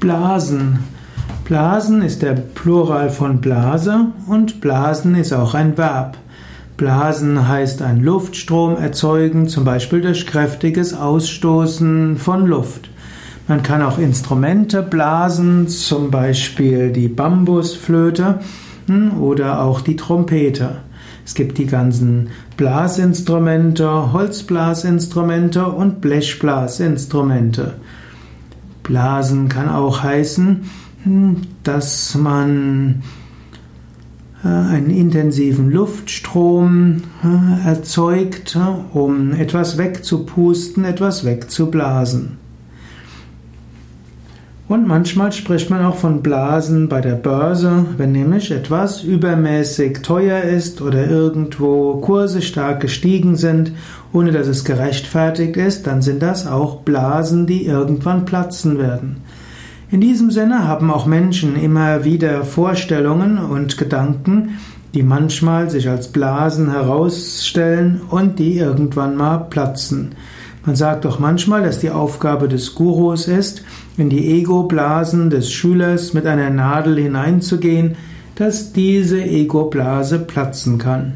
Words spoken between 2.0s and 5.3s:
ist der Plural von Blase und Blasen